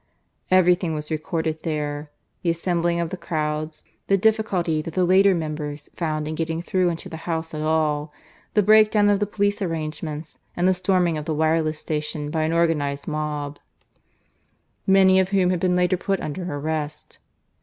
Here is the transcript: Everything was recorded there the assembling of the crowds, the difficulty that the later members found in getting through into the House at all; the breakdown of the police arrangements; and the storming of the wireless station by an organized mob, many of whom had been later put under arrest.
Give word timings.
Everything 0.49 0.95
was 0.95 1.11
recorded 1.11 1.61
there 1.61 2.09
the 2.41 2.49
assembling 2.49 2.99
of 2.99 3.11
the 3.11 3.17
crowds, 3.17 3.83
the 4.07 4.17
difficulty 4.17 4.81
that 4.81 4.95
the 4.95 5.05
later 5.05 5.35
members 5.35 5.91
found 5.93 6.27
in 6.27 6.33
getting 6.33 6.59
through 6.59 6.89
into 6.89 7.07
the 7.07 7.29
House 7.29 7.53
at 7.53 7.61
all; 7.61 8.11
the 8.55 8.63
breakdown 8.63 9.09
of 9.11 9.19
the 9.19 9.27
police 9.27 9.61
arrangements; 9.61 10.39
and 10.57 10.67
the 10.67 10.73
storming 10.73 11.19
of 11.19 11.25
the 11.25 11.35
wireless 11.35 11.77
station 11.77 12.31
by 12.31 12.41
an 12.41 12.51
organized 12.51 13.07
mob, 13.07 13.59
many 14.87 15.19
of 15.19 15.29
whom 15.29 15.51
had 15.51 15.59
been 15.59 15.75
later 15.75 15.97
put 15.97 16.19
under 16.19 16.51
arrest. 16.51 17.19